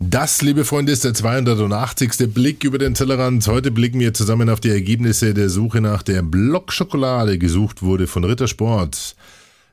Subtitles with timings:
[0.00, 2.32] Das, liebe Freunde, ist der 280.
[2.32, 3.44] Blick über den Tellerrand.
[3.48, 8.22] Heute blicken wir zusammen auf die Ergebnisse der Suche nach der Blockschokolade, gesucht wurde von
[8.22, 9.16] Rittersport.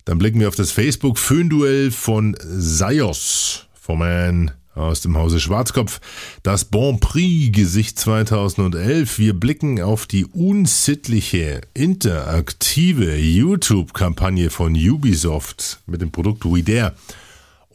[0.06, 6.02] Dann blicken wir auf das Facebook-Föhnduell von Sayos, vom Man aus dem Hause Schwarzkopf.
[6.42, 9.20] Das Bon Prix-Gesicht 2011.
[9.20, 16.96] Wir blicken auf die unsittliche, interaktive YouTube-Kampagne von Ubisoft mit dem Produkt We Dare.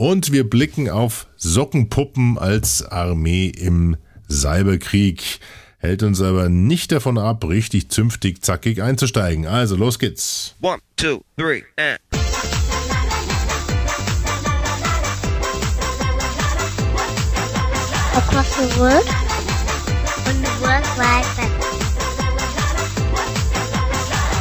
[0.00, 3.98] Und wir blicken auf Sockenpuppen als Armee im
[4.30, 5.40] Cyberkrieg.
[5.76, 9.46] Hält uns aber nicht davon ab, richtig zünftig, zackig einzusteigen.
[9.46, 10.54] Also los geht's.
[10.62, 11.98] One, two, three, and
[18.16, 19.06] Across the world
[20.26, 21.50] on the World Wide Web.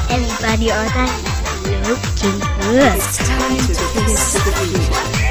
[0.09, 1.30] Everybody online
[1.84, 2.95] looking good.
[2.95, 3.73] It's time to
[4.08, 5.29] kiss the future.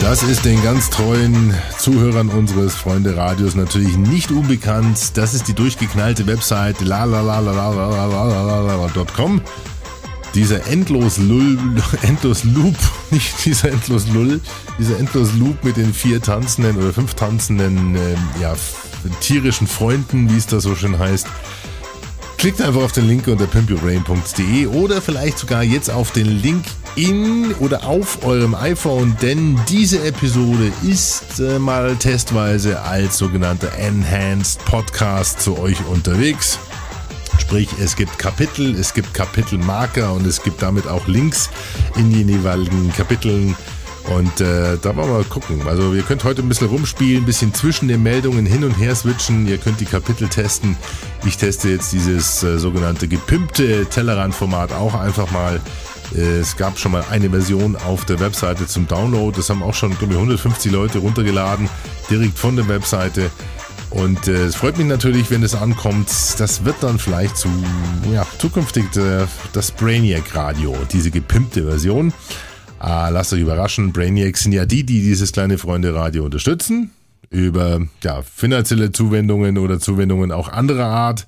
[0.00, 5.16] Das ist den ganz treuen Zuhörern unseres Freunde Radios natürlich nicht unbekannt.
[5.16, 9.40] Das ist die durchgeknallte Website lalalalalalalalala.com.
[10.34, 11.18] Dieser endlos
[15.64, 18.54] mit den vier tanzenden oder fünf tanzenden, äh, ja,
[19.20, 21.26] tierischen Freunden, wie es da so schön heißt.
[22.38, 26.64] Klickt einfach auf den Link unter pimpyourbrain.de oder vielleicht sogar jetzt auf den Link
[26.96, 34.64] in oder auf eurem iPhone, denn diese Episode ist äh, mal testweise als sogenannter Enhanced
[34.64, 36.58] Podcast zu euch unterwegs.
[37.38, 41.50] Sprich, es gibt Kapitel, es gibt Kapitelmarker und es gibt damit auch Links
[41.96, 43.56] in den jeweiligen Kapiteln.
[44.08, 45.62] Und äh, da wollen wir mal gucken.
[45.66, 48.94] Also ihr könnt heute ein bisschen rumspielen, ein bisschen zwischen den Meldungen hin und her
[48.94, 49.46] switchen.
[49.46, 50.76] Ihr könnt die Kapitel testen.
[51.24, 55.60] Ich teste jetzt dieses äh, sogenannte gepimpte Tellerrand-Format auch einfach mal.
[56.14, 59.36] Äh, es gab schon mal eine Version auf der Webseite zum Download.
[59.36, 61.68] Das haben auch schon, glaube ich, 150 Leute runtergeladen,
[62.08, 63.30] direkt von der Webseite.
[63.90, 66.08] Und äh, es freut mich natürlich, wenn es ankommt.
[66.38, 67.48] Das wird dann vielleicht zu,
[68.12, 72.12] ja, zukünftig der, das Brainiac-Radio, diese gepimpte Version.
[72.78, 76.92] Ah, lasst euch überraschen, Brainiacs sind ja die, die dieses kleine Freunde-Radio unterstützen.
[77.28, 81.26] Über ja, finanzielle Zuwendungen oder Zuwendungen auch anderer Art,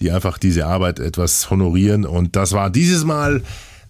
[0.00, 2.06] die einfach diese Arbeit etwas honorieren.
[2.06, 3.42] Und das war dieses Mal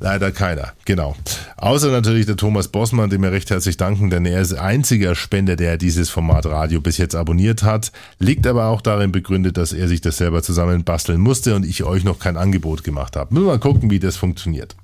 [0.04, 1.16] Leider keiner, genau.
[1.56, 5.56] Außer natürlich der Thomas Bossmann, dem wir recht herzlich danken, denn er ist einziger Spender,
[5.56, 7.90] der dieses Format Radio bis jetzt abonniert hat.
[8.18, 12.04] Liegt aber auch darin begründet, dass er sich das selber zusammenbasteln musste und ich euch
[12.04, 13.32] noch kein Angebot gemacht habe.
[13.32, 14.76] Müssen wir mal gucken, wie das funktioniert.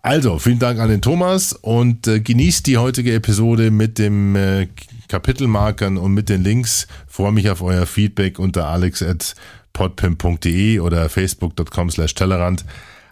[0.00, 4.68] Also, vielen Dank an den Thomas und äh, genießt die heutige Episode mit dem äh,
[5.08, 6.86] Kapitelmarkern und mit den Links.
[7.08, 12.64] Freue mich auf euer Feedback unter alex.podpimp.de oder facebook.com slash Tellerrand.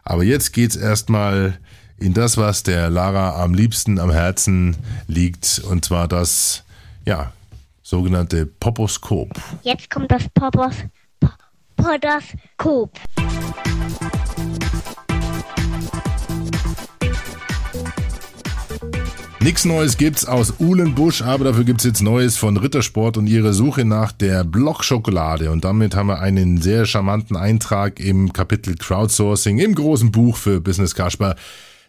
[0.04, 1.58] Aber jetzt geht's erstmal
[1.98, 4.76] in das, was der Lara am liebsten am Herzen
[5.06, 6.64] liegt, und zwar das,
[7.06, 7.32] ja,
[7.82, 9.30] sogenannte Poposkop.
[9.62, 10.74] Jetzt kommt das Popos,
[11.76, 12.90] Podoskop.
[19.44, 23.84] Nichts Neues gibt's aus Uhlenbusch, aber dafür gibt's jetzt Neues von Rittersport und ihre Suche
[23.84, 25.50] nach der Blockschokolade.
[25.50, 30.62] Und damit haben wir einen sehr charmanten Eintrag im Kapitel Crowdsourcing im großen Buch für
[30.62, 31.36] Business Kasper.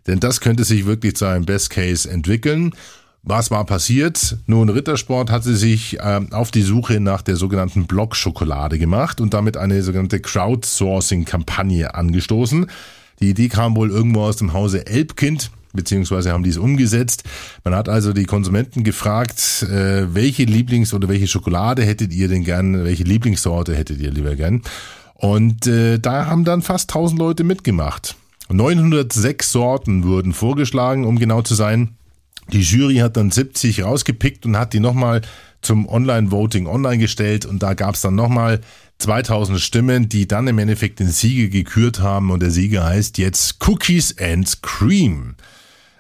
[0.05, 2.73] Denn das könnte sich wirklich zu einem Best Case entwickeln.
[3.23, 4.35] Was war passiert?
[4.47, 9.55] Nun, Rittersport hatte sich äh, auf die Suche nach der sogenannten Blockschokolade gemacht und damit
[9.55, 12.65] eine sogenannte Crowdsourcing-Kampagne angestoßen.
[13.21, 17.23] Die Idee kam wohl irgendwo aus dem Hause Elbkind beziehungsweise haben die es umgesetzt.
[17.63, 22.43] Man hat also die Konsumenten gefragt, äh, welche Lieblings- oder welche Schokolade hättet ihr denn
[22.43, 24.61] gern, welche Lieblingssorte hättet ihr lieber gern?
[25.13, 28.15] Und äh, da haben dann fast 1000 Leute mitgemacht.
[28.49, 31.95] 906 Sorten wurden vorgeschlagen, um genau zu sein.
[32.51, 35.21] Die Jury hat dann 70 rausgepickt und hat die nochmal
[35.61, 38.61] zum Online-Voting online gestellt und da gab es dann nochmal
[38.99, 43.57] 2000 Stimmen, die dann im Endeffekt den Sieger gekürt haben und der Sieger heißt jetzt
[43.67, 45.35] Cookies and Cream.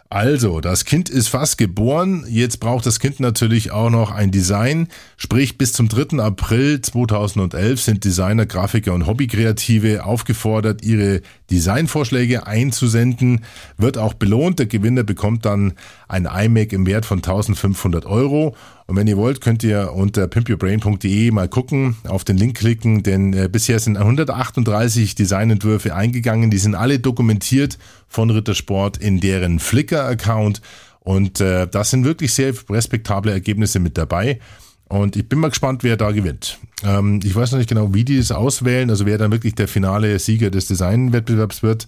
[0.09, 2.25] Also, das Kind ist fast geboren.
[2.29, 4.87] Jetzt braucht das Kind natürlich auch noch ein Design.
[5.17, 6.19] Sprich, bis zum 3.
[6.19, 13.41] April 2011 sind Designer, Grafiker und Hobbykreative aufgefordert, ihre Designvorschläge einzusenden.
[13.77, 14.59] Wird auch belohnt.
[14.59, 15.73] Der Gewinner bekommt dann
[16.07, 18.55] ein iMac im Wert von 1500 Euro.
[18.87, 23.33] Und wenn ihr wollt, könnt ihr unter pimpyourbrain.de mal gucken, auf den Link klicken, denn
[23.33, 26.51] äh, bisher sind 138 Designentwürfe eingegangen.
[26.51, 30.61] Die sind alle dokumentiert von Rittersport in deren Flickr-Account.
[30.99, 34.39] Und äh, das sind wirklich sehr respektable Ergebnisse mit dabei.
[34.87, 36.59] Und ich bin mal gespannt, wer da gewinnt.
[36.83, 39.67] Ähm, ich weiß noch nicht genau, wie die das auswählen, also wer dann wirklich der
[39.67, 41.87] finale Sieger des Designwettbewerbs wird.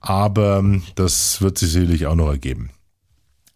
[0.00, 2.70] aber ähm, das wird sich sicherlich auch noch ergeben.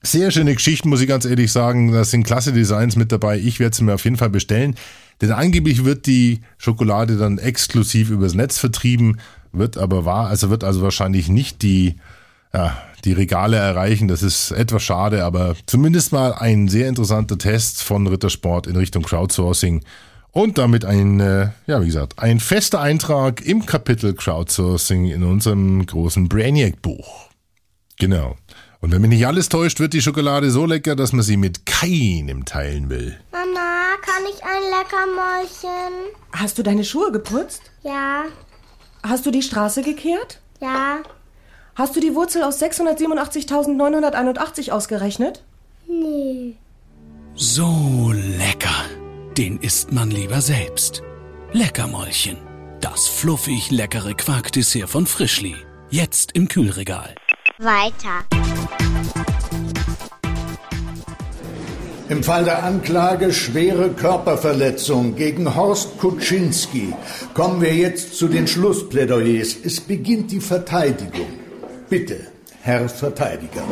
[0.03, 1.93] Sehr schöne Geschichten, muss ich ganz ehrlich sagen.
[1.93, 3.39] Da sind klasse Designs mit dabei.
[3.39, 4.75] Ich werde sie mir auf jeden Fall bestellen.
[5.23, 9.19] Denn angeblich wird die Schokolade dann exklusiv übers Netz vertrieben,
[9.53, 11.95] wird aber wahr, also wird also wahrscheinlich nicht die,
[12.55, 14.09] ja, die Regale erreichen.
[14.09, 19.03] Das ist etwas schade, aber zumindest mal ein sehr interessanter Test von Rittersport in Richtung
[19.03, 19.85] Crowdsourcing.
[20.31, 25.85] Und damit ein, äh, ja, wie gesagt, ein fester Eintrag im Kapitel Crowdsourcing in unserem
[25.87, 27.29] großen Brainiac-Buch.
[27.99, 28.37] Genau.
[28.81, 31.67] Und wenn mich nicht alles täuscht, wird die Schokolade so lecker, dass man sie mit
[31.67, 33.17] keinem teilen will.
[33.33, 36.13] Mama, kann ich ein Leckermäulchen?
[36.33, 37.63] Hast du deine Schuhe geputzt?
[37.83, 38.25] Ja,
[39.03, 40.41] Hast du die Straße gekehrt?
[40.61, 41.03] ja,
[41.77, 45.43] Hast du die Wurzel aus 687.981 ausgerechnet?
[45.89, 46.55] nee.
[47.37, 48.85] So lecker.
[49.37, 51.03] Den isst man lieber selbst.
[51.53, 52.37] Leckermäulchen.
[52.81, 55.57] Das fluffig leckere Quarkdessert von Frischli.
[55.91, 57.13] Jetzt im Kühlregal.
[57.59, 58.23] Weiter.
[62.09, 66.93] Im Fall der Anklage schwere Körperverletzung gegen Horst Kuczynski
[67.35, 69.57] kommen wir jetzt zu den Schlussplädoyers.
[69.65, 71.27] Es beginnt die Verteidigung.
[71.89, 72.29] Bitte,
[72.63, 73.65] Herr Verteidiger.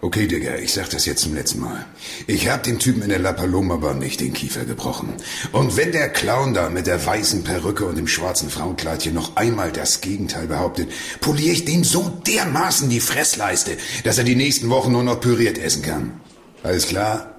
[0.00, 1.84] Okay, Digga, ich sag das jetzt zum letzten Mal.
[2.28, 5.12] Ich hab dem Typen in der La Paloma Bar nicht den Kiefer gebrochen.
[5.50, 9.72] Und wenn der Clown da mit der weißen Perücke und dem schwarzen Frauenkleidchen noch einmal
[9.72, 10.88] das Gegenteil behauptet,
[11.20, 15.58] poliere ich dem so dermaßen die Fressleiste, dass er die nächsten Wochen nur noch püriert
[15.58, 16.20] essen kann.
[16.62, 17.34] Alles klar?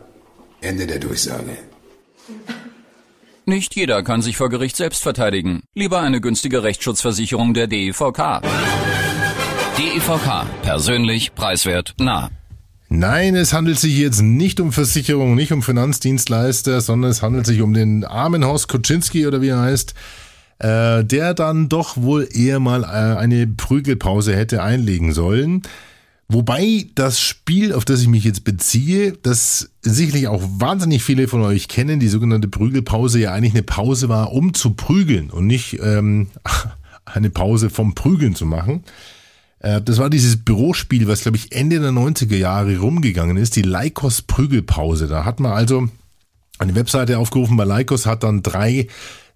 [0.60, 1.58] Ende der Durchsage.
[3.46, 5.64] Nicht jeder kann sich vor Gericht selbst verteidigen.
[5.74, 8.42] Lieber eine günstige Rechtsschutzversicherung der DEVK.
[9.80, 10.28] DEVK.
[10.28, 12.30] E Persönlich, preiswert, nah.
[12.90, 17.62] Nein, es handelt sich jetzt nicht um Versicherung, nicht um Finanzdienstleister, sondern es handelt sich
[17.62, 19.94] um den armen Horst Kuczynski oder wie er heißt,
[20.58, 25.62] äh, der dann doch wohl eher mal äh, eine Prügelpause hätte einlegen sollen.
[26.28, 31.42] Wobei das Spiel, auf das ich mich jetzt beziehe, das sicherlich auch wahnsinnig viele von
[31.42, 35.80] euch kennen, die sogenannte Prügelpause ja eigentlich eine Pause war, um zu prügeln und nicht
[35.82, 36.28] ähm,
[37.06, 38.84] eine Pause vom Prügeln zu machen.
[39.60, 43.62] Äh, Das war dieses Bürospiel, was glaube ich Ende der 90er Jahre rumgegangen ist, die
[43.62, 45.08] Lycos Prügelpause.
[45.08, 45.88] Da hat man also
[46.58, 48.88] eine Webseite aufgerufen bei Lycos, hat dann drei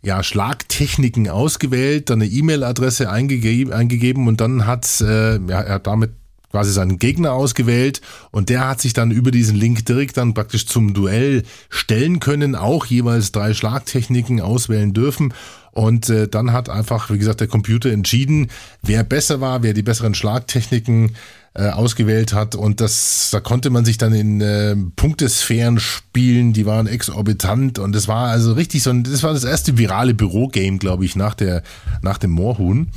[0.01, 6.11] ja, Schlagtechniken ausgewählt, dann eine E-Mail-Adresse eingegeben, eingegeben und dann hat äh, ja, er damit
[6.53, 7.99] quasi seinen Gegner ausgewählt.
[8.29, 12.55] Und der hat sich dann über diesen Link direkt dann praktisch zum Duell stellen können,
[12.55, 15.33] auch jeweils drei Schlagtechniken auswählen dürfen.
[15.71, 18.51] Und äh, dann hat einfach, wie gesagt, der Computer entschieden,
[18.83, 21.15] wer besser war, wer die besseren Schlagtechniken
[21.55, 22.53] äh, ausgewählt hat.
[22.53, 27.79] Und das, da konnte man sich dann in äh, Punktesphären spielen, die waren exorbitant.
[27.79, 31.15] Und das war also richtig so ein, das war das erste virale Bürogame, glaube ich,
[31.15, 31.63] nach der,
[32.03, 32.91] nach dem Moorhuhn.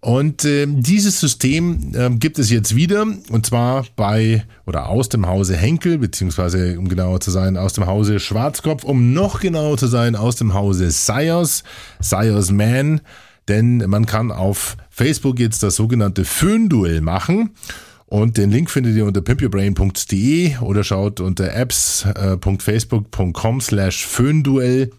[0.00, 5.26] Und ähm, dieses System ähm, gibt es jetzt wieder und zwar bei oder aus dem
[5.26, 9.88] Hause Henkel, beziehungsweise um genauer zu sein, aus dem Hause Schwarzkopf, um noch genauer zu
[9.88, 11.64] sein, aus dem Hause Sayers,
[12.00, 13.02] Sayers Man,
[13.48, 17.50] denn man kann auf Facebook jetzt das sogenannte Föhnduell machen.
[18.06, 24.90] Und den Link findet ihr unter pimpyourbrain.de oder schaut unter apps.facebook.com slash Föhnduell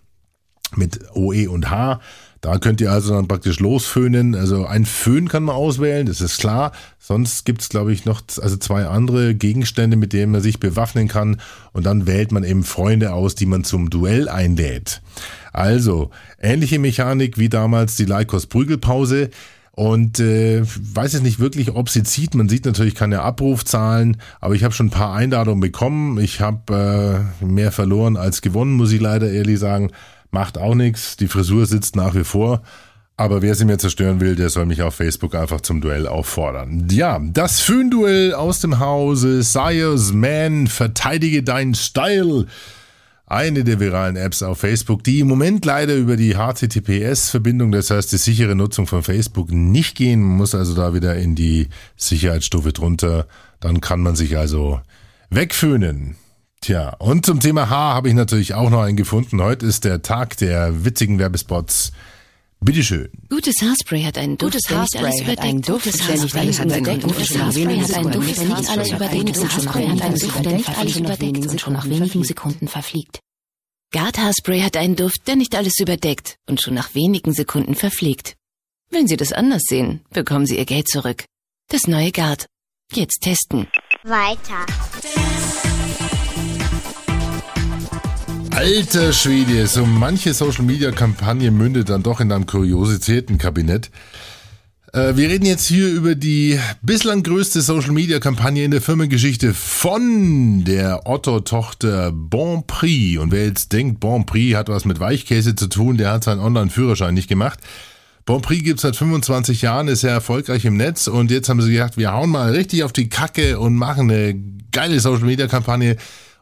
[0.76, 2.00] mit OE und H.
[2.42, 4.34] Da könnt ihr also dann praktisch losföhnen.
[4.34, 6.72] Also ein Föhn kann man auswählen, das ist klar.
[6.98, 11.40] Sonst gibt's glaube ich, noch also zwei andere Gegenstände, mit denen man sich bewaffnen kann.
[11.72, 15.04] Und dann wählt man eben Freunde aus, die man zum Duell einlädt.
[15.54, 16.10] Also,
[16.42, 19.30] ähnliche Mechanik wie damals die Lycos Prügelpause.
[19.74, 22.36] Und äh, weiß jetzt nicht wirklich, ob sie zieht.
[22.36, 26.20] Man sieht natürlich keine Abrufzahlen, aber ich habe schon ein paar Einladungen bekommen.
[26.20, 29.92] Ich habe äh, mehr verloren als gewonnen, muss ich leider ehrlich sagen.
[30.32, 31.18] Macht auch nichts.
[31.18, 32.62] Die Frisur sitzt nach wie vor.
[33.18, 36.88] Aber wer sie mir zerstören will, der soll mich auf Facebook einfach zum Duell auffordern.
[36.90, 42.48] Ja, das Föhnduell aus dem Hause Sire's Man, verteidige deinen Style.
[43.28, 48.12] Eine der viralen Apps auf Facebook, die im Moment leider über die HTTPS-Verbindung, das heißt
[48.12, 50.22] die sichere Nutzung von Facebook, nicht gehen.
[50.22, 53.28] Man muss also da wieder in die Sicherheitsstufe drunter.
[53.60, 54.82] Dann kann man sich also
[55.30, 56.16] wegföhnen.
[56.62, 59.42] Tja, und zum Thema Haar habe ich natürlich auch noch einen gefunden.
[59.42, 61.92] Heute ist der Tag der witzigen Werbespots.
[62.64, 63.10] Bitteschön.
[63.30, 65.70] Gutes Haarspray hat einen Duft, Gutes der nicht alles Haarspray hat einen überdeckt.
[65.70, 68.70] Duft, Gutes der nicht alles Haarspray hat einen Gutes Haarspray hat einen Duft, der nicht
[68.70, 69.26] alles überdeckt.
[69.26, 73.20] Gutes Haarspray hat einen Duft, der nicht alles überdeckt und schon nach wenigen Sekunden verfliegt.
[73.92, 78.36] Gard Haarspray hat einen Duft, der nicht alles überdeckt und schon nach wenigen Sekunden verfliegt.
[78.92, 81.26] Wenn Sie das anders sehen, bekommen Sie Ihr Geld zurück.
[81.70, 82.46] Das neue Gard.
[82.94, 83.68] Jetzt testen.
[84.04, 84.66] Weiter.
[88.52, 93.90] Alter Schwede, so manche Social Media Kampagne mündet dann doch in einem Kuriositätenkabinett.
[94.94, 101.08] Äh, wir reden jetzt hier über die bislang größte Social-Media-Kampagne in der Firmengeschichte von der
[101.08, 103.18] Otto-Tochter Bon Prix.
[103.20, 106.42] Und wer jetzt denkt, Bon Prix hat was mit Weichkäse zu tun, der hat seinen
[106.42, 107.60] Online-Führerschein nicht gemacht.
[108.26, 111.72] Bon Prix gibt's seit 25 Jahren, ist sehr erfolgreich im Netz und jetzt haben sie
[111.72, 114.36] gedacht, wir hauen mal richtig auf die Kacke und machen eine
[114.72, 115.96] geile Social-Media-Kampagne.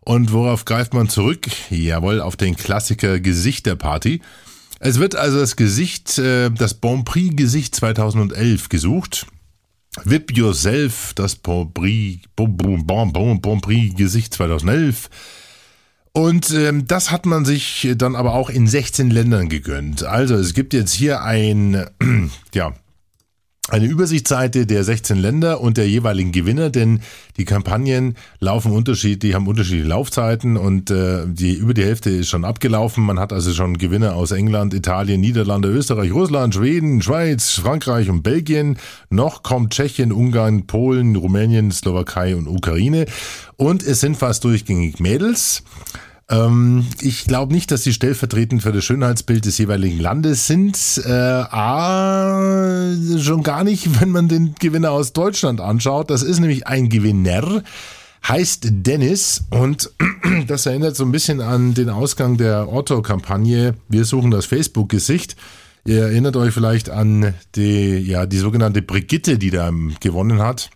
[0.10, 1.46] Und worauf greift man zurück?
[1.70, 4.22] Jawohl, auf den Klassiker Gesichterparty.
[4.80, 9.28] Es wird also das Gesicht, äh, das Bon Prix Gesicht 2011 gesucht.
[10.06, 15.12] Whip Yourself, das Bon Prix, bon, bon, bon, bon Prix Gesicht 2011.
[16.12, 20.02] Und ähm, das hat man sich dann aber auch in 16 Ländern gegönnt.
[20.02, 21.86] Also es gibt jetzt hier ein,
[22.56, 22.74] ja,
[23.70, 27.02] eine Übersichtsseite der 16 Länder und der jeweiligen Gewinner, denn
[27.38, 32.30] die Kampagnen laufen unterschiedlich, die haben unterschiedliche Laufzeiten und äh, die über die Hälfte ist
[32.30, 33.04] schon abgelaufen.
[33.04, 38.24] Man hat also schon Gewinner aus England, Italien, Niederlande, Österreich, Russland, Schweden, Schweiz, Frankreich und
[38.24, 38.78] Belgien.
[39.10, 43.06] Noch kommt Tschechien, Ungarn, Polen, Rumänien, Slowakei und Ukraine.
[43.56, 45.64] Und es sind fast durchgängig Mädels.
[46.30, 51.02] Ähm, ich glaube nicht, dass sie stellvertretend für das Schönheitsbild des jeweiligen Landes sind.
[51.06, 56.10] Äh, A, schon gar nicht, wenn man den Gewinner aus Deutschland anschaut.
[56.10, 57.64] Das ist nämlich ein Gewinner
[58.28, 59.92] heißt Dennis und
[60.48, 63.76] das erinnert so ein bisschen an den Ausgang der Otto-Kampagne.
[63.88, 65.36] Wir suchen das Facebook-Gesicht.
[65.86, 69.72] Ihr erinnert euch vielleicht an die, ja, die sogenannte Brigitte, die da
[70.02, 70.70] gewonnen hat.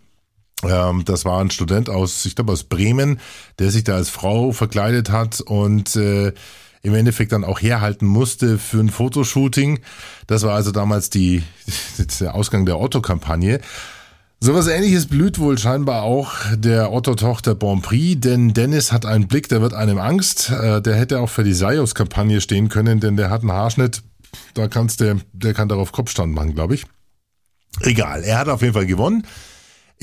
[0.67, 3.19] Ähm, das war ein Student aus, ich glaube aus Bremen,
[3.59, 6.33] der sich da als Frau verkleidet hat und äh,
[6.81, 9.79] im Endeffekt dann auch herhalten musste für ein Fotoshooting.
[10.27, 11.43] Das war also damals die,
[12.19, 13.61] der Ausgang der Otto-Kampagne.
[14.41, 19.47] Sowas ähnliches blüht wohl scheinbar auch der Otto-Tochter Bon Prix, denn Dennis hat einen Blick,
[19.47, 20.49] der wird einem Angst.
[20.49, 24.03] Äh, der hätte auch für die Sayos-Kampagne stehen können, denn der hat einen Haarschnitt,
[24.53, 26.85] da kannst der, der kann darauf Kopfstand machen, glaube ich.
[27.79, 29.25] Egal, er hat auf jeden Fall gewonnen.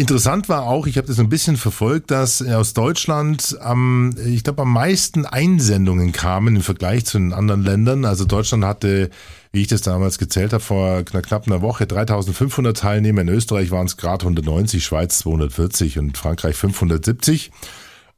[0.00, 4.62] Interessant war auch, ich habe das ein bisschen verfolgt, dass aus Deutschland am, ich glaube,
[4.62, 8.06] am meisten Einsendungen kamen im Vergleich zu den anderen Ländern.
[8.06, 9.10] Also Deutschland hatte,
[9.52, 13.20] wie ich das damals gezählt habe, vor knapp einer Woche 3500 Teilnehmer.
[13.20, 17.50] In Österreich waren es gerade 190, Schweiz 240 und Frankreich 570.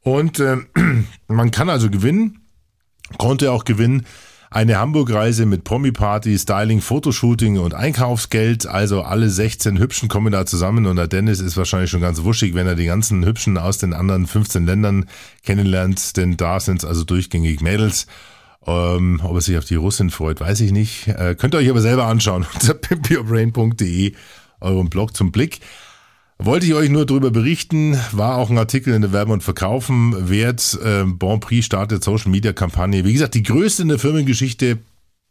[0.03, 0.59] Und äh,
[1.27, 2.39] man kann also gewinnen,
[3.17, 4.05] konnte auch gewinnen
[4.53, 8.67] eine Hamburg-Reise mit Promi-Party, Styling, Fotoshooting und Einkaufsgeld.
[8.67, 12.53] Also alle 16 Hübschen kommen da zusammen und der Dennis ist wahrscheinlich schon ganz wuschig,
[12.53, 15.05] wenn er die ganzen Hübschen aus den anderen 15 Ländern
[15.43, 18.05] kennenlernt, denn da sind es also durchgängig Mädels.
[18.67, 21.07] Ähm, ob er sich auf die Russin freut, weiß ich nicht.
[21.07, 24.13] Äh, könnt ihr euch aber selber anschauen unter pimpyourbrain.de,
[24.61, 25.61] eurem Blog zum Blick.
[26.45, 30.29] Wollte ich euch nur darüber berichten, war auch ein Artikel in der Werbe und Verkaufen
[30.29, 30.77] wert.
[31.05, 33.05] Bon Prix startet Social Media Kampagne.
[33.05, 34.79] Wie gesagt, die größte in der Firmengeschichte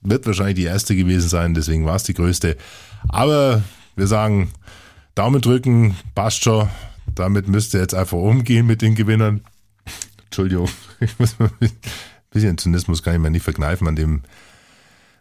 [0.00, 2.56] wird wahrscheinlich die erste gewesen sein, deswegen war es die größte.
[3.10, 3.62] Aber
[3.94, 4.52] wir sagen,
[5.14, 6.70] Daumen drücken, passt schon.
[7.14, 9.42] Damit müsst ihr jetzt einfach umgehen mit den Gewinnern.
[10.24, 11.50] Entschuldigung, ich muss ein
[12.30, 14.22] bisschen Zynismus kann ich mir nicht verkneifen an dem,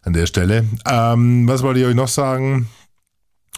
[0.04, 0.64] an der Stelle.
[0.86, 2.70] Ähm, was wollte ich euch noch sagen?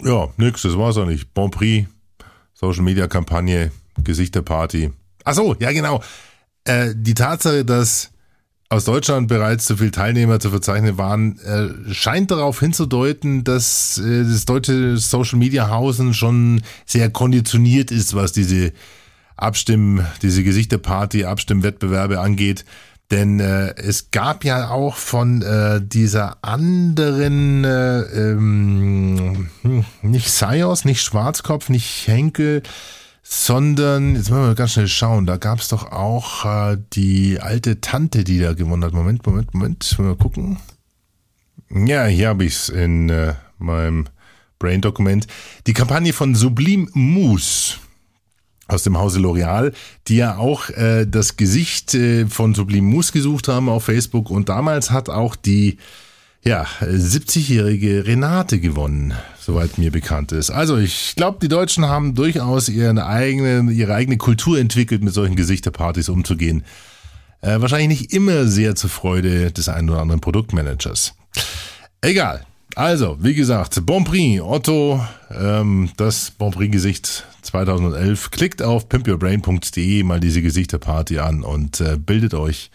[0.03, 1.31] Ja, nix, das war's auch nicht.
[1.35, 1.87] Bon Prix
[2.63, 4.91] Social Media Kampagne, Gesichterparty.
[5.25, 6.01] Ach so, ja genau.
[6.63, 8.11] Äh, die Tatsache, dass
[8.69, 14.23] aus Deutschland bereits so viele Teilnehmer zu verzeichnen waren, äh, scheint darauf hinzudeuten, dass äh,
[14.23, 18.71] das deutsche Social Media Hausen schon sehr konditioniert ist, was diese
[19.35, 22.63] Abstimmen, diese Gesichterparty, Abstimmwettbewerbe angeht.
[23.11, 30.85] Denn äh, es gab ja auch von äh, dieser anderen, äh, ähm, hm, nicht Sayos,
[30.85, 32.63] nicht Schwarzkopf, nicht Henkel,
[33.21, 37.81] sondern, jetzt müssen wir ganz schnell schauen, da gab es doch auch äh, die alte
[37.81, 38.93] Tante, die da gewonnen hat.
[38.93, 40.57] Moment, Moment, Moment, mal gucken.
[41.69, 44.05] Ja, hier habe ich es in äh, meinem
[44.59, 45.27] Brain-Dokument.
[45.67, 47.77] Die Kampagne von Sublim Mousse
[48.67, 49.73] aus dem Hause L'Oreal,
[50.07, 54.49] die ja auch äh, das Gesicht äh, von Sublime Mousse gesucht haben auf Facebook und
[54.49, 55.77] damals hat auch die
[56.45, 60.49] ja, 70-jährige Renate gewonnen, soweit mir bekannt ist.
[60.49, 65.37] Also ich glaube, die Deutschen haben durchaus ihren eigenen, ihre eigene Kultur entwickelt, mit solchen
[65.37, 66.65] Gesichterpartys umzugehen.
[67.41, 71.13] Äh, wahrscheinlich nicht immer sehr zur Freude des einen oder anderen Produktmanagers.
[72.01, 72.45] Egal.
[72.75, 74.99] Also, wie gesagt, Bon Prix, Otto,
[75.29, 78.31] ähm, das Bon Prix-Gesicht 2011.
[78.31, 82.71] Klickt auf pimpyourbrain.de mal diese Gesichterparty an und äh, bildet euch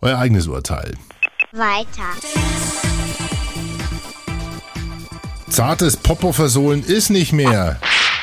[0.00, 0.94] euer eigenes Urteil.
[1.52, 1.86] Weiter.
[5.50, 7.78] Zartes Popo-Versohlen ist nicht mehr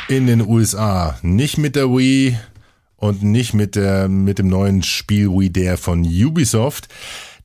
[0.07, 1.19] in den USA.
[1.21, 2.39] Nicht mit der Wii
[2.97, 6.87] und nicht mit, der, mit dem neuen Spiel Wii Dare von Ubisoft.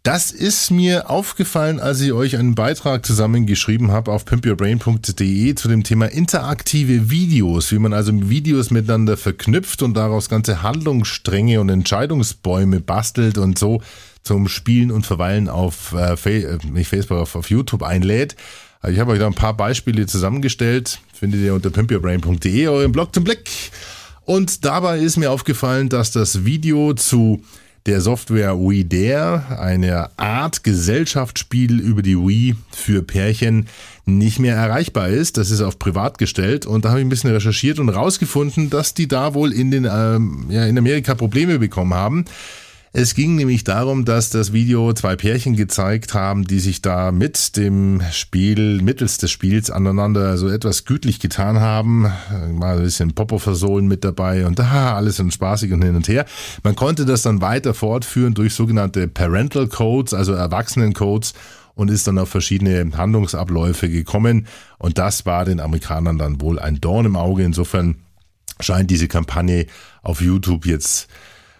[0.02, 5.82] Das ist mir aufgefallen, als ich euch einen Beitrag zusammengeschrieben habe auf pimpyourbrain.de zu dem
[5.82, 12.80] Thema interaktive Videos, wie man also Videos miteinander verknüpft und daraus ganze Handlungsstränge und Entscheidungsbäume
[12.80, 13.82] bastelt und so
[14.22, 18.36] zum Spielen und Verweilen auf äh, nicht Facebook, auf, auf YouTube einlädt.
[18.80, 23.14] Also ich habe euch da ein paar Beispiele zusammengestellt, findet ihr unter pimpyourbrain.de, euren Blog
[23.14, 23.50] zum Blick.
[24.24, 27.42] Und dabei ist mir aufgefallen, dass das Video zu
[27.88, 33.66] der Software We Dare, eine Art Gesellschaftsspiel über die Wii für Pärchen,
[34.04, 35.38] nicht mehr erreichbar ist.
[35.38, 38.92] Das ist auf privat gestellt und da habe ich ein bisschen recherchiert und rausgefunden, dass
[38.92, 42.26] die da wohl in den ähm, ja, in Amerika Probleme bekommen haben.
[43.00, 47.56] Es ging nämlich darum, dass das Video zwei Pärchen gezeigt haben, die sich da mit
[47.56, 52.10] dem Spiel, mittels des Spiels aneinander so etwas gütlich getan haben.
[52.50, 56.08] Mal ein bisschen Popo versohlen mit dabei und da alles und spaßig und hin und
[56.08, 56.26] her.
[56.64, 61.34] Man konnte das dann weiter fortführen durch sogenannte Parental Codes, also Erwachsenencodes
[61.76, 64.48] und ist dann auf verschiedene Handlungsabläufe gekommen.
[64.76, 67.44] Und das war den Amerikanern dann wohl ein Dorn im Auge.
[67.44, 67.94] Insofern
[68.58, 69.66] scheint diese Kampagne
[70.02, 71.06] auf YouTube jetzt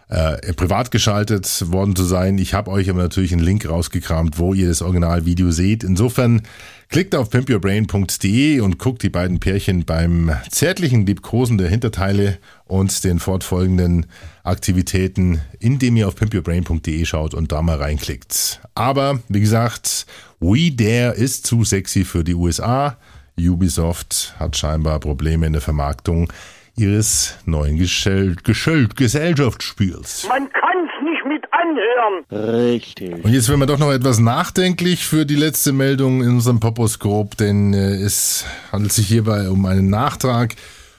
[0.09, 2.39] äh, privat geschaltet worden zu sein.
[2.39, 5.85] Ich habe euch aber natürlich einen Link rausgekramt, wo ihr das Originalvideo seht.
[5.85, 6.43] Insofern
[6.89, 13.19] klickt auf pimpyourbrain.de und guckt die beiden Pärchen beim zärtlichen Liebkosen der Hinterteile und den
[13.19, 14.07] fortfolgenden
[14.45, 18.61] Aktivitäten, indem ihr auf pimpyourbrain.de schaut und da mal reinklickt.
[18.75, 20.07] Aber wie gesagt,
[20.41, 22.97] We Dare ist zu sexy für die USA.
[23.39, 26.33] Ubisoft hat scheinbar Probleme in der Vermarktung
[26.79, 30.27] ihres neuen Geschell Geschell Gesellschaftsspiels.
[30.29, 32.55] Man kann's nicht mit anhören.
[32.55, 33.25] Richtig.
[33.25, 37.37] Und jetzt werden wir doch noch etwas nachdenklich für die letzte Meldung in unserem Poposkop,
[37.37, 40.55] denn äh, es handelt sich hierbei um einen Nachtrag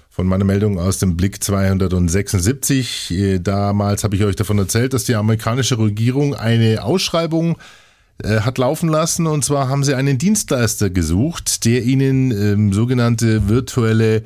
[0.10, 3.12] von meiner Meldung aus dem Blick 276.
[3.12, 7.58] Äh, damals habe ich euch davon erzählt, dass die amerikanische Regierung eine Ausschreibung
[8.22, 13.48] äh, hat laufen lassen und zwar haben sie einen Dienstleister gesucht, der ihnen ähm, sogenannte
[13.48, 14.24] virtuelle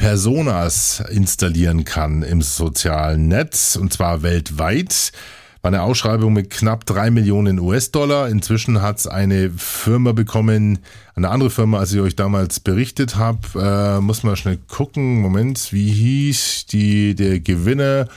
[0.00, 5.12] Personas installieren kann im sozialen Netz und zwar weltweit.
[5.60, 8.30] War eine Ausschreibung mit knapp drei Millionen US-Dollar.
[8.30, 10.78] Inzwischen hat es eine Firma bekommen,
[11.16, 13.40] eine andere Firma, als ich euch damals berichtet habe.
[13.54, 15.20] Äh, muss man schnell gucken.
[15.20, 18.08] Moment, wie hieß die der Gewinner?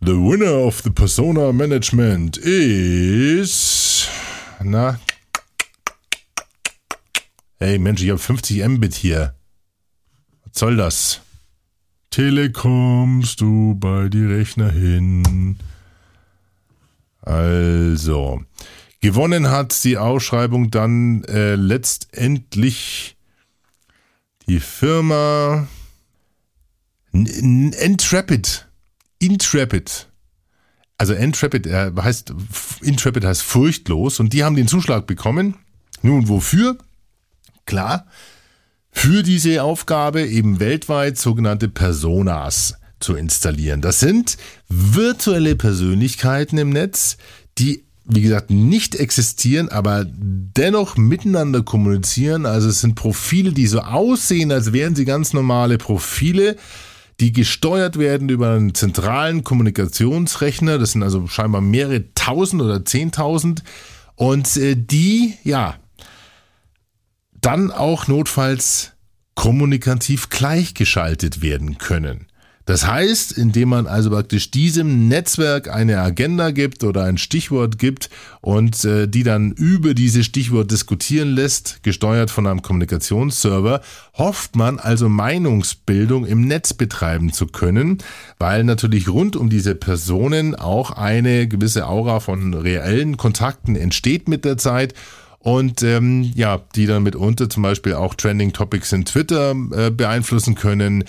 [0.00, 4.06] The winner of the Persona Management is.
[4.62, 5.00] Na.
[7.58, 9.34] Hey Mensch, ich habe 50 Mbit hier.
[10.52, 11.20] Was soll das?
[12.10, 15.56] Telekommst du bei die Rechner hin?
[17.22, 18.42] Also,
[19.00, 23.16] gewonnen hat die Ausschreibung dann äh, letztendlich
[24.48, 25.68] die Firma
[27.12, 28.66] Intrepid.
[29.20, 30.08] Intrepid.
[30.98, 32.34] Also Intrepid äh, heißt
[32.82, 35.54] Intrepid heißt furchtlos und die haben den Zuschlag bekommen.
[36.02, 36.76] Nun wofür?
[37.66, 38.06] Klar,
[38.92, 43.80] für diese Aufgabe eben weltweit sogenannte Personas zu installieren.
[43.80, 44.36] Das sind
[44.68, 47.16] virtuelle Persönlichkeiten im Netz,
[47.58, 52.44] die wie gesagt, nicht existieren, aber dennoch miteinander kommunizieren.
[52.44, 56.56] Also es sind Profile, die so aussehen, als wären sie ganz normale Profile,
[57.20, 60.78] die gesteuert werden über einen zentralen Kommunikationsrechner.
[60.78, 63.62] Das sind also scheinbar mehrere tausend oder zehntausend.
[64.16, 65.76] Und äh, die, ja,
[67.40, 68.92] dann auch notfalls
[69.34, 72.26] kommunikativ gleichgeschaltet werden können.
[72.66, 78.10] Das heißt, indem man also praktisch diesem Netzwerk eine Agenda gibt oder ein Stichwort gibt
[78.42, 83.80] und äh, die dann über dieses Stichwort diskutieren lässt, gesteuert von einem Kommunikationsserver,
[84.14, 87.98] hofft man also Meinungsbildung im Netz betreiben zu können,
[88.38, 94.44] weil natürlich rund um diese Personen auch eine gewisse Aura von reellen Kontakten entsteht mit
[94.44, 94.94] der Zeit
[95.40, 100.54] und ähm, ja, die dann mitunter zum Beispiel auch Trending Topics in Twitter äh, beeinflussen
[100.54, 101.04] können,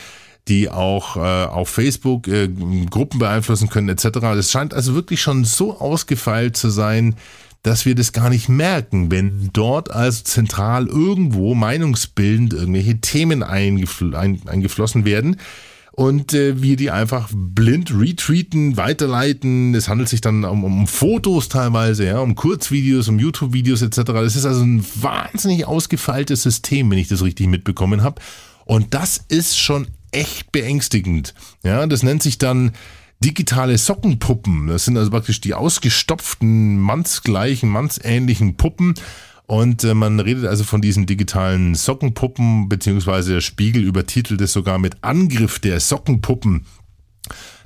[0.47, 2.49] die auch äh, auf Facebook äh,
[2.89, 4.07] Gruppen beeinflussen können etc.
[4.21, 7.15] Das scheint also wirklich schon so ausgefeilt zu sein,
[7.61, 14.15] dass wir das gar nicht merken, wenn dort also zentral irgendwo meinungsbildend irgendwelche Themen eingefl
[14.15, 15.37] ein, eingeflossen werden
[15.91, 19.75] und äh, wir die einfach blind retweeten, weiterleiten.
[19.75, 23.97] Es handelt sich dann um, um Fotos teilweise, ja, um Kurzvideos, um YouTube-Videos etc.
[24.05, 28.21] Das ist also ein wahnsinnig ausgefeiltes System, wenn ich das richtig mitbekommen habe.
[28.65, 31.33] Und das ist schon echt beängstigend.
[31.63, 32.71] Ja, das nennt sich dann
[33.23, 34.67] digitale Sockenpuppen.
[34.67, 38.95] Das sind also praktisch die ausgestopften, mannsgleichen, mannsähnlichen Puppen.
[39.51, 44.77] Und äh, man redet also von diesen digitalen Sockenpuppen, beziehungsweise der Spiegel übertitelt es sogar
[44.77, 46.65] mit Angriff der Sockenpuppen.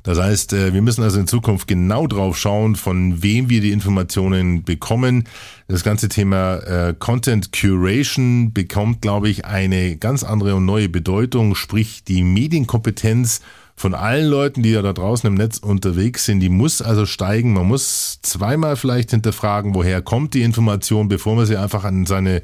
[0.01, 3.71] Das heißt, äh, wir müssen also in Zukunft genau drauf schauen, von wem wir die
[3.71, 5.25] Informationen bekommen.
[5.67, 11.53] Das ganze Thema äh, Content Curation bekommt, glaube ich, eine ganz andere und neue Bedeutung,
[11.53, 13.41] sprich die Medienkompetenz
[13.75, 17.53] von allen Leuten, die ja da draußen im Netz unterwegs sind, die muss also steigen.
[17.53, 22.41] Man muss zweimal vielleicht hinterfragen, woher kommt die Information, bevor man sie einfach an seine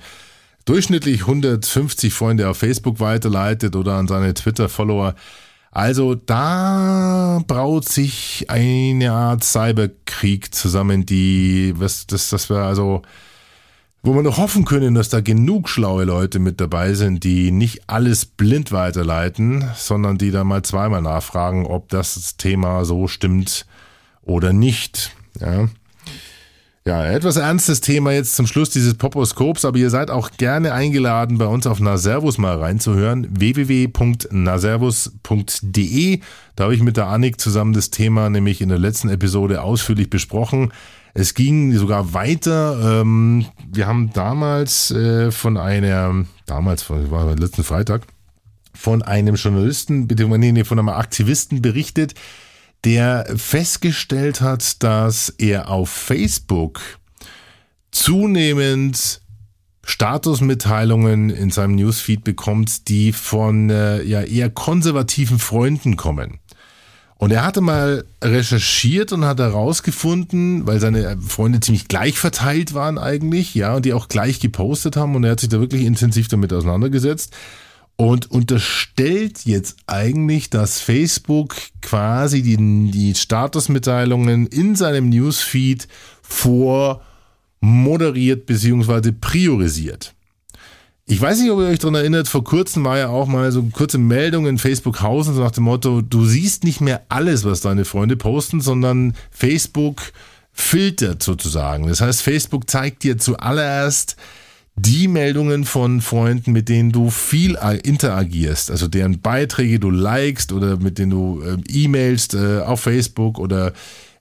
[0.65, 5.15] durchschnittlich 150 Freunde auf Facebook weiterleitet oder an seine Twitter-Follower.
[5.71, 13.03] Also da braut sich eine Art Cyberkrieg zusammen, die, was, das, das wäre also,
[14.03, 17.87] wo man noch hoffen können, dass da genug schlaue Leute mit dabei sind, die nicht
[17.87, 23.65] alles blind weiterleiten, sondern die da mal zweimal nachfragen, ob das Thema so stimmt
[24.23, 25.15] oder nicht.
[25.39, 25.67] Ja.
[26.83, 31.37] Ja, etwas ernstes Thema jetzt zum Schluss dieses Poposkops, aber ihr seid auch gerne eingeladen,
[31.37, 33.27] bei uns auf Naservus mal reinzuhören.
[33.29, 36.21] www.naservus.de.
[36.55, 40.09] Da habe ich mit der Annik zusammen das Thema nämlich in der letzten Episode ausführlich
[40.09, 40.73] besprochen.
[41.13, 43.01] Es ging sogar weiter.
[43.01, 48.07] Ähm, wir haben damals äh, von einer, damals, war letzten Freitag,
[48.73, 52.15] von einem Journalisten, nee, nee, von einem Aktivisten berichtet,
[52.85, 56.81] der festgestellt hat, dass er auf Facebook
[57.91, 59.21] zunehmend
[59.83, 66.39] Statusmitteilungen in seinem Newsfeed bekommt, die von äh, ja eher konservativen Freunden kommen.
[67.17, 72.97] Und er hatte mal recherchiert und hat herausgefunden, weil seine Freunde ziemlich gleich verteilt waren
[72.97, 76.29] eigentlich, ja, und die auch gleich gepostet haben und er hat sich da wirklich intensiv
[76.29, 77.35] damit auseinandergesetzt
[78.01, 85.87] und unterstellt jetzt eigentlich, dass Facebook quasi die, die Statusmitteilungen in seinem Newsfeed
[86.23, 87.03] vor
[87.59, 89.11] moderiert bzw.
[89.11, 90.15] priorisiert.
[91.05, 93.59] Ich weiß nicht, ob ihr euch daran erinnert, vor kurzem war ja auch mal so
[93.59, 97.45] eine kurze Meldung in Facebook Hausen so nach dem Motto, du siehst nicht mehr alles,
[97.45, 100.11] was deine Freunde posten, sondern Facebook
[100.51, 101.85] filtert sozusagen.
[101.85, 104.15] Das heißt, Facebook zeigt dir zuallererst
[104.81, 110.77] die Meldungen von Freunden, mit denen du viel interagierst, also deren Beiträge du likest oder
[110.77, 113.73] mit denen du äh, e-mailst äh, auf Facebook oder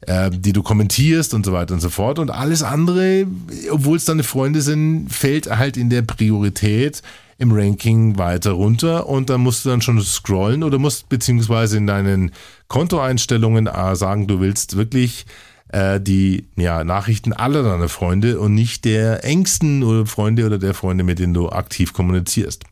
[0.03, 2.19] äh, die du kommentierst und so weiter und so fort.
[2.19, 3.27] Und alles andere,
[3.71, 7.03] obwohl es deine Freunde sind, fällt halt in der Priorität
[7.39, 11.87] im Ranking weiter runter und dann musst du dann schon scrollen oder musst beziehungsweise in
[11.87, 12.33] deinen
[12.69, 15.25] Kontoeinstellungen äh, sagen, du willst wirklich
[15.73, 20.75] äh, die ja, Nachrichten aller deiner Freunde und nicht der engsten oder Freunde oder der
[20.75, 22.65] Freunde, mit denen du aktiv kommunizierst.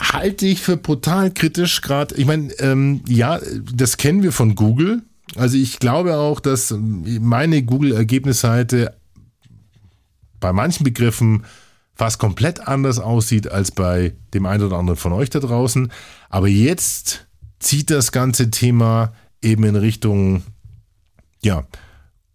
[0.00, 2.14] Halte ich für brutal kritisch gerade.
[2.14, 3.40] Ich meine, ähm, ja,
[3.74, 5.02] das kennen wir von Google.
[5.34, 8.94] Also ich glaube auch, dass meine Google-Ergebnisseite
[10.40, 11.44] bei manchen Begriffen
[11.96, 15.90] fast komplett anders aussieht als bei dem einen oder anderen von euch da draußen.
[16.30, 17.26] Aber jetzt
[17.58, 20.44] zieht das ganze Thema eben in Richtung,
[21.42, 21.66] ja,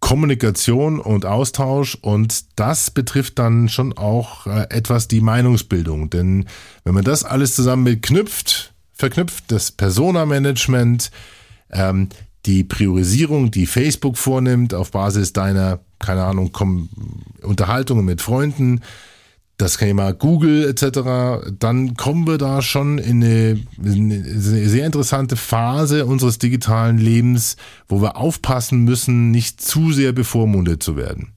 [0.04, 6.10] Kommunikation und Austausch und das betrifft dann schon auch äh, etwas die Meinungsbildung.
[6.10, 6.44] Denn
[6.84, 11.10] wenn man das alles zusammen mit knüpft, verknüpft, das Persona-Management,
[11.72, 12.10] ähm,
[12.44, 16.54] die Priorisierung, die Facebook vornimmt auf Basis deiner, keine Ahnung,
[17.40, 18.82] Unterhaltungen mit Freunden,
[19.56, 25.36] das Thema Google etc., dann kommen wir da schon in eine, in eine, sehr interessante
[25.36, 27.56] Phase unseres digitalen Lebens,
[27.88, 31.32] wo wir aufpassen müssen, nicht zu sehr bevormundet zu werden.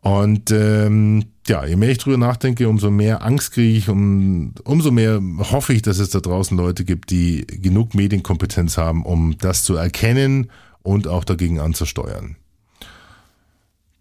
[0.00, 4.90] Und ähm, ja, je mehr ich drüber nachdenke, umso mehr Angst kriege ich, um, umso
[4.90, 9.62] mehr hoffe ich, dass es da draußen Leute gibt, die genug Medienkompetenz haben, um das
[9.62, 10.50] zu erkennen
[10.82, 12.36] und auch dagegen anzusteuern.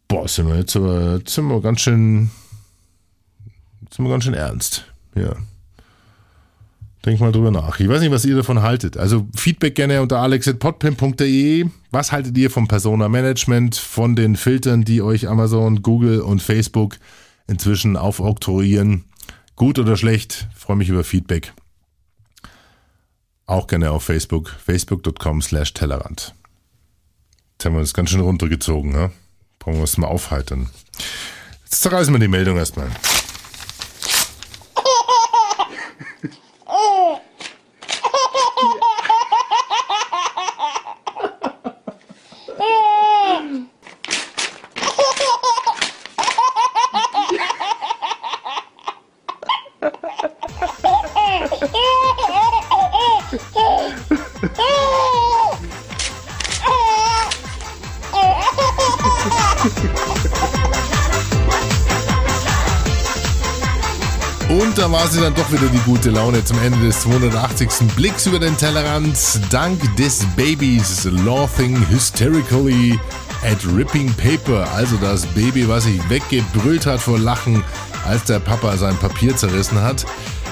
[0.07, 2.29] Boah, sind wir jetzt aber jetzt sind wir ganz schön
[3.95, 4.85] sind wir ganz schön ernst.
[5.15, 5.35] Ja.
[7.05, 7.79] Denk mal drüber nach.
[7.79, 8.97] Ich weiß nicht, was ihr davon haltet.
[8.97, 11.65] Also Feedback gerne unter alex.podpim.de.
[11.91, 16.97] Was haltet ihr vom Persona Management, von den Filtern, die euch Amazon, Google und Facebook
[17.47, 19.03] inzwischen aufoktroyieren?
[19.55, 20.47] Gut oder schlecht?
[20.55, 21.53] freue mich über Feedback.
[23.45, 24.49] Auch gerne auf Facebook.
[24.49, 26.33] Facebook.com slash Tellerrand.
[27.53, 29.11] Jetzt haben wir das ganz schön runtergezogen, ne?
[29.59, 30.69] Brauchen wir es mal aufhalten.
[31.65, 32.89] Jetzt zerreißen wir die Meldung erstmal.
[64.93, 67.95] War sie dann doch wieder die gute Laune zum Ende des 280.
[67.95, 69.17] Blicks über den Tellerrand.
[69.49, 72.99] Dank des Babys laughing hysterically
[73.43, 74.71] at ripping paper.
[74.75, 77.63] Also das Baby, was sich weggebrüllt hat vor Lachen,
[78.05, 80.05] als der Papa sein Papier zerrissen hat.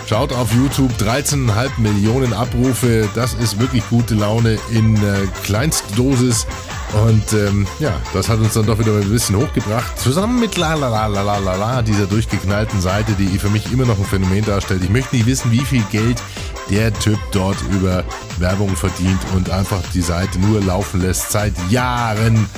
[0.08, 3.08] Schaut auf YouTube, 13,5 Millionen Abrufe.
[3.14, 6.48] Das ist wirklich gute Laune in äh, Kleinstdosis.
[6.94, 9.98] Und ähm, ja, das hat uns dann doch wieder ein bisschen hochgebracht.
[9.98, 13.72] Zusammen mit la la la la la la la, dieser durchgeknallten Seite, die für mich
[13.72, 14.84] immer noch ein Phänomen darstellt.
[14.84, 16.22] Ich möchte nicht wissen, wie viel Geld
[16.70, 18.04] der Typ dort über
[18.40, 22.50] Werbung verdient und einfach die Seite nur laufen lässt seit Jahren.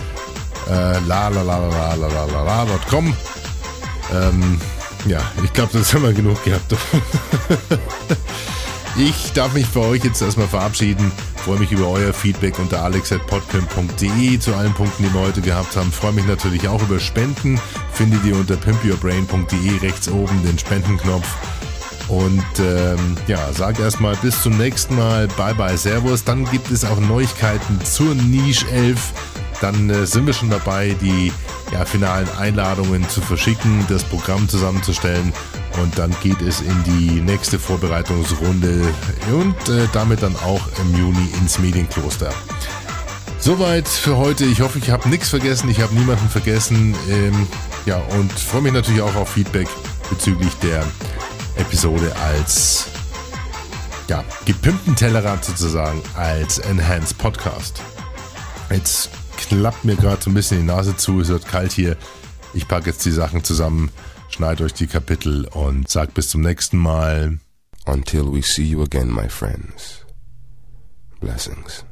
[0.68, 3.16] Äh, la la la la la la la la.com.
[4.14, 4.60] Ähm,
[5.06, 6.76] ja, ich glaube, das haben wir genug gehabt.
[8.98, 11.12] Ich darf mich für euch jetzt erstmal verabschieden.
[11.38, 15.92] Freue mich über euer Feedback unter alex.podpimp.de zu allen Punkten, die wir heute gehabt haben.
[15.92, 17.60] Freue mich natürlich auch über Spenden.
[17.92, 21.28] Findet ihr unter pimpyourbrain.de rechts oben den Spendenknopf.
[22.08, 25.28] Und ähm, ja, sag erstmal bis zum nächsten Mal.
[25.30, 26.24] Bye bye, Servus.
[26.24, 29.14] Dann gibt es auch Neuigkeiten zur Niche 11.
[29.64, 31.32] Dann äh, sind wir schon dabei, die
[31.72, 35.32] ja, finalen Einladungen zu verschicken, das Programm zusammenzustellen
[35.82, 38.82] und dann geht es in die nächste Vorbereitungsrunde
[39.32, 42.34] und äh, damit dann auch im Juni ins Medienkloster.
[43.40, 44.44] Soweit für heute.
[44.44, 45.70] Ich hoffe, ich habe nichts vergessen.
[45.70, 46.94] Ich habe niemanden vergessen.
[47.10, 47.48] Ähm,
[47.86, 49.70] ja, und freue mich natürlich auch auf Feedback
[50.10, 50.86] bezüglich der
[51.56, 52.88] Episode als
[54.10, 57.82] ja, gepimpten Tellerrand sozusagen als Enhanced Podcast.
[58.70, 59.10] Jetzt
[59.60, 61.96] klappt mir gerade so ein bisschen die Nase zu, es wird kalt hier.
[62.56, 63.92] Ich packe jetzt die Sachen zusammen,
[64.30, 67.38] schneide euch die Kapitel und sag bis zum nächsten Mal.
[67.86, 70.06] Until we see you again, my friends.
[71.20, 71.86] Blessings.